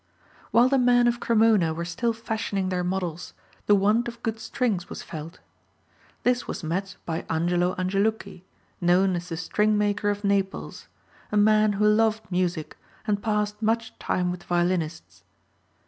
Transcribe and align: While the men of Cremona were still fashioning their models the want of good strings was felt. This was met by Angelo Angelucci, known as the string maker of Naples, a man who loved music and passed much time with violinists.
While 0.49 0.67
the 0.67 0.79
men 0.79 1.05
of 1.05 1.19
Cremona 1.19 1.75
were 1.75 1.85
still 1.85 2.11
fashioning 2.11 2.69
their 2.69 2.83
models 2.83 3.35
the 3.67 3.75
want 3.75 4.07
of 4.07 4.23
good 4.23 4.39
strings 4.39 4.89
was 4.89 5.03
felt. 5.03 5.37
This 6.23 6.47
was 6.47 6.63
met 6.63 6.95
by 7.05 7.23
Angelo 7.29 7.75
Angelucci, 7.75 8.43
known 8.81 9.15
as 9.15 9.29
the 9.29 9.37
string 9.37 9.77
maker 9.77 10.09
of 10.09 10.23
Naples, 10.23 10.87
a 11.31 11.37
man 11.37 11.73
who 11.73 11.85
loved 11.87 12.31
music 12.31 12.79
and 13.05 13.21
passed 13.21 13.61
much 13.61 13.93
time 13.99 14.31
with 14.31 14.41
violinists. 14.43 15.23